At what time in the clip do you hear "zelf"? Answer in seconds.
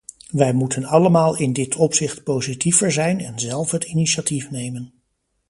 3.39-3.71